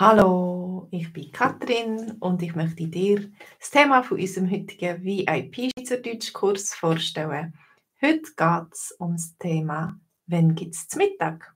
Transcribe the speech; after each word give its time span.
Hallo, 0.00 0.88
ich 0.90 1.12
bin 1.12 1.30
Katrin 1.30 2.12
und 2.20 2.40
ich 2.40 2.54
möchte 2.54 2.88
dir 2.88 3.30
das 3.58 3.68
Thema 3.70 4.02
von 4.02 4.18
unserem 4.18 4.50
heutigen 4.50 5.04
VIP-Schweizerdeutsch-Kurs 5.04 6.72
vorstellen. 6.72 7.52
Heute 8.00 8.22
geht 8.34 8.72
es 8.72 8.92
um 8.92 9.12
das 9.12 9.36
Thema 9.36 10.00
«Wann 10.26 10.54
gibt 10.54 10.74
es 10.74 10.96
Mittag?» 10.96 11.54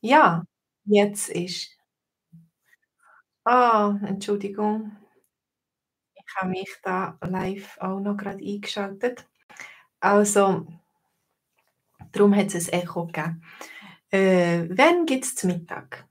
Ja, 0.00 0.44
jetzt 0.84 1.28
ist 1.28 1.76
ah, 3.44 3.98
Entschuldigung, 4.04 4.96
ich 6.14 6.36
habe 6.36 6.50
mich 6.50 6.72
da 6.84 7.18
live 7.20 7.78
auch 7.80 7.98
noch 7.98 8.16
gerade 8.16 8.44
eingeschaltet. 8.44 9.26
Also, 9.98 10.68
darum 12.12 12.32
hat 12.32 12.54
es 12.54 12.72
ein 12.72 12.82
Echo 12.82 13.06
gegeben. 13.06 13.42
Äh, 14.12 14.68
wann 14.70 15.04
gibt 15.04 15.24
es 15.24 15.42
Mittag? 15.42 16.06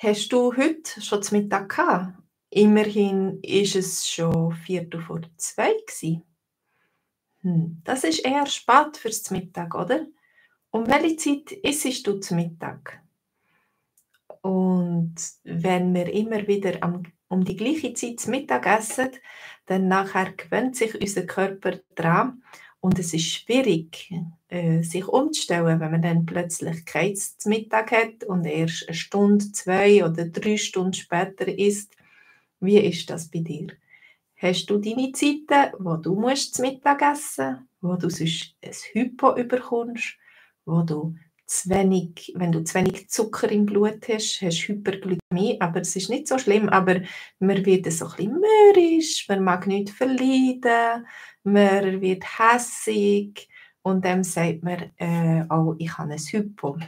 Hast 0.00 0.28
du 0.28 0.56
heute 0.56 1.02
schon 1.02 1.24
zu 1.24 1.34
Mittag 1.34 1.70
gehabt? 1.70 2.12
Immerhin 2.50 3.40
ist 3.42 3.74
es 3.74 4.08
schon 4.08 4.52
Viertel 4.52 5.02
vor 5.02 5.22
zwei 5.36 5.74
gsi. 5.88 6.22
Hm, 7.40 7.82
das 7.82 8.04
ist 8.04 8.24
eher 8.24 8.46
spät 8.46 8.96
fürs 8.96 9.28
Mittag, 9.32 9.74
oder? 9.74 10.06
Um 10.70 10.86
welche 10.86 11.16
Zeit 11.16 11.50
isst 11.50 12.06
du 12.06 12.20
zu 12.20 12.36
Mittag? 12.36 13.02
Und 14.40 15.16
wenn 15.42 15.92
wir 15.92 16.12
immer 16.12 16.46
wieder 16.46 16.80
am 16.80 17.02
um 17.26 17.44
die 17.44 17.56
gleiche 17.56 17.92
Zeit 17.92 18.20
zu 18.20 18.30
Mittag 18.30 18.66
essen, 18.66 19.10
dann 19.66 19.88
nachher 19.88 20.32
gewöhnt 20.32 20.76
sich 20.76 20.94
unser 20.98 21.26
Körper 21.26 21.80
dran 21.96 22.44
und 22.80 22.98
es 22.98 23.12
ist 23.12 23.26
schwierig, 23.26 24.12
äh, 24.48 24.82
sich 24.82 25.06
umzustellen, 25.06 25.80
wenn 25.80 25.90
man 25.90 26.02
dann 26.02 26.26
plötzlich 26.26 26.84
keins 26.84 27.36
zu 27.38 27.48
Mittag 27.48 27.90
hat 27.90 28.24
und 28.24 28.44
erst 28.44 28.88
eine 28.88 28.94
Stunde, 28.94 29.52
zwei 29.52 30.04
oder 30.04 30.26
drei 30.28 30.56
Stunden 30.56 30.94
später 30.94 31.46
isst. 31.48 31.96
Wie 32.60 32.78
ist 32.78 33.10
das 33.10 33.30
bei 33.30 33.40
dir? 33.40 33.68
Hast 34.36 34.66
du 34.66 34.78
deine 34.78 35.12
Zeiten, 35.12 35.74
wo 35.80 35.96
du 35.96 36.14
musst 36.14 36.54
zu 36.54 36.62
Mittag 36.62 37.02
essen, 37.02 37.68
wo 37.80 37.96
du 37.96 38.08
sonst 38.08 38.54
ein 38.62 38.72
Hypo 38.92 39.36
überkommst, 39.36 40.16
wo 40.64 40.82
du 40.82 41.16
zu 41.48 41.70
wenig, 41.70 42.32
wenn 42.36 42.52
du 42.52 42.62
zu 42.62 42.74
wenig 42.74 43.08
Zucker 43.08 43.50
im 43.50 43.64
Blut 43.64 44.06
hast, 44.08 44.42
hast 44.42 44.68
du 44.68 44.74
Hyperglykämie, 44.74 45.58
aber 45.60 45.80
es 45.80 45.96
ist 45.96 46.10
nicht 46.10 46.28
so 46.28 46.38
schlimm, 46.38 46.68
aber 46.68 47.00
man 47.38 47.64
wird 47.64 47.90
so 47.90 48.06
ein 48.06 48.10
bisschen 48.16 48.40
mürrisch, 48.40 49.26
man 49.28 49.42
mag 49.42 49.66
nicht 49.66 49.90
verleiden, 49.90 51.06
man 51.44 52.00
wird 52.02 52.22
hässig 52.38 53.48
und 53.80 54.04
dann 54.04 54.24
sagt 54.24 54.62
man 54.62 54.92
äh, 54.98 55.44
auch, 55.48 55.74
ich 55.78 55.96
habe 55.96 56.12
ein 56.12 56.18
Hypo. 56.18 56.78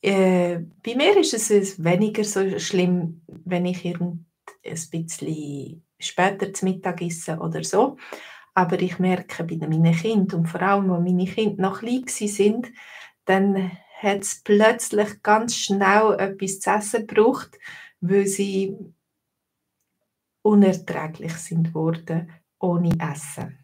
Äh, 0.00 0.60
bei 0.84 0.94
mir 0.94 1.16
ist 1.18 1.34
es 1.34 1.82
weniger 1.82 2.22
so 2.22 2.58
schlimm, 2.60 3.22
wenn 3.26 3.66
ich 3.66 3.84
ein 3.84 4.24
bisschen 4.62 5.82
später 5.98 6.52
zu 6.52 6.64
Mittag 6.64 7.02
esse 7.02 7.36
oder 7.38 7.64
so. 7.64 7.96
Aber 8.56 8.80
ich 8.80 8.98
merke 8.98 9.44
bei 9.44 9.56
meinen 9.66 9.94
Kindern 9.94 10.40
und 10.40 10.46
vor 10.46 10.62
allem, 10.62 10.90
als 10.90 11.04
meine 11.04 11.26
Kinder 11.26 11.60
noch 11.60 11.80
klein 11.80 12.04
sind, 12.06 12.72
dann 13.26 13.70
hat 14.00 14.22
es 14.22 14.40
plötzlich 14.42 15.22
ganz 15.22 15.54
schnell 15.56 16.16
etwas 16.18 16.60
zu 16.60 16.70
essen 16.70 17.06
gebraucht, 17.06 17.58
weil 18.00 18.26
sie 18.26 18.74
unerträglich 20.40 21.34
sind 21.34 21.74
worden 21.74 22.32
ohne 22.58 22.96
Essen. 22.98 23.62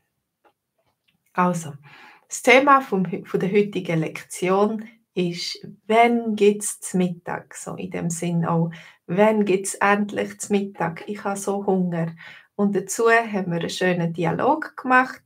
Also, 1.32 1.72
das 2.28 2.42
Thema 2.42 2.82
vom, 2.82 3.24
von 3.24 3.40
der 3.40 3.50
heutigen 3.50 4.00
Lektion 4.00 4.86
ist, 5.14 5.66
wann 5.86 6.36
gibt 6.36 6.64
es 6.64 6.80
zum 6.80 6.98
Mittag? 6.98 7.54
So 7.54 7.76
in 7.76 7.90
dem 7.90 8.10
Sinn 8.10 8.44
auch, 8.44 8.70
wann 9.06 9.46
gibt 9.46 9.68
es 9.68 9.74
endlich 9.76 10.38
zum 10.38 10.58
Mittag? 10.58 11.08
Ich 11.08 11.24
habe 11.24 11.38
so 11.38 11.64
Hunger. 11.64 12.14
Und 12.54 12.76
dazu 12.76 13.10
haben 13.10 13.50
wir 13.50 13.60
einen 13.60 13.70
schönen 13.70 14.12
Dialog 14.12 14.76
gemacht. 14.76 15.22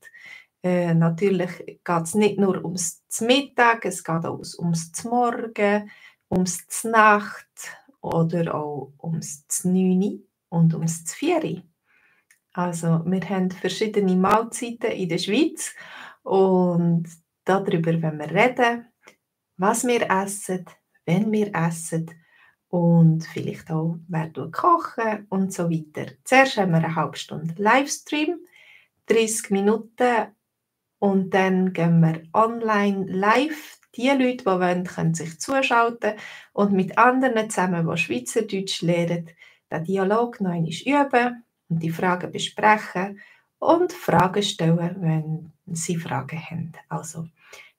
Äh, 0.63 0.95
natürlich 0.95 1.59
geht 1.59 2.03
es 2.03 2.15
nicht 2.15 2.39
nur 2.39 2.65
ums 2.65 3.03
Mittag, 3.21 3.85
es 3.85 4.03
geht 4.03 4.25
auch 4.25 4.41
ums 4.59 5.05
Morgen, 5.05 5.91
ums 6.31 6.85
Nacht 6.85 7.47
oder 8.01 8.55
auch 8.55 8.93
ums 9.03 9.45
9 9.65 10.23
und 10.49 10.75
ums 10.75 11.13
4. 11.15 11.63
Also 12.53 13.03
wir 13.05 13.29
haben 13.29 13.51
verschiedene 13.51 14.17
Mahlzeiten 14.17 14.93
in 14.93 15.09
der 15.09 15.19
Schweiz 15.19 15.75
und 16.23 17.07
darüber 17.45 18.01
wenn 18.01 18.19
wir 18.19 18.31
reden, 18.31 18.87
was 19.57 19.87
wir 19.87 20.11
essen, 20.11 20.65
wenn 21.05 21.31
wir 21.33 21.55
essen 21.55 22.11
und 22.69 23.25
vielleicht 23.25 23.71
auch, 23.71 23.99
wer 24.09 24.31
kochen 24.51 25.27
und 25.29 25.53
so 25.53 25.71
weiter. 25.71 26.13
Zuerst 26.25 26.57
haben 26.57 26.73
wir 26.73 26.79
eine 26.79 26.95
halbe 26.95 27.17
Stunde 27.17 27.55
Livestream, 27.57 28.39
30 29.07 29.51
Minuten 29.51 30.29
und 30.99 31.31
dann 31.31 31.73
gehen 31.73 32.01
wir 32.01 32.23
online 32.33 33.07
live. 33.09 33.79
Die 33.95 34.09
Leute, 34.09 34.39
die 34.39 34.47
wollen, 34.47 34.85
können 34.85 35.15
sich 35.15 35.41
zuschalten 35.41 36.15
und 36.53 36.73
mit 36.73 36.99
anderen 36.99 37.49
zusammen, 37.49 37.89
die 37.89 37.97
Schweizerdeutsch 37.97 38.83
lernen, 38.83 39.31
den 39.71 39.85
Dialog 39.85 40.41
noch 40.41 40.55
üben 40.55 41.45
und 41.69 41.83
die 41.83 41.91
Fragen 41.91 42.31
besprechen 42.31 43.21
und 43.59 43.93
Fragen 43.93 44.43
stellen, 44.43 44.97
wenn 45.01 45.53
sie 45.67 45.97
Fragen 45.97 46.39
haben. 46.39 46.73
Also, 46.89 47.27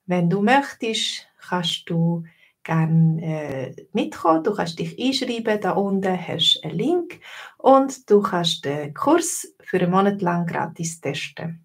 wenn 0.06 0.28
du 0.28 0.42
möchtest, 0.42 1.28
kannst 1.38 1.88
du 1.88 2.24
gerne 2.68 3.22
äh, 3.22 3.86
mitkommen. 3.92 4.44
Du 4.44 4.54
kannst 4.54 4.78
dich 4.78 4.98
einschreiben. 5.00 5.60
Da 5.60 5.72
unten 5.72 6.18
hast 6.28 6.60
du 6.62 6.68
einen 6.68 6.78
Link 6.78 7.20
und 7.56 8.08
du 8.10 8.20
kannst 8.20 8.64
den 8.64 8.92
Kurs 8.94 9.54
für 9.60 9.80
einen 9.80 9.90
Monat 9.90 10.20
lang 10.22 10.46
gratis 10.46 11.00
testen. 11.00 11.64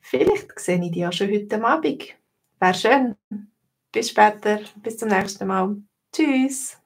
Vielleicht 0.00 0.58
sehe 0.60 0.82
ich 0.84 0.90
dich 0.90 1.00
ja 1.00 1.10
schon 1.10 1.30
heute 1.30 1.64
Abend. 1.64 2.14
Wäre 2.60 2.74
schön. 2.74 3.16
Bis 3.90 4.10
später. 4.10 4.60
Bis 4.76 4.98
zum 4.98 5.08
nächsten 5.08 5.46
Mal. 5.46 5.76
Tschüss. 6.14 6.81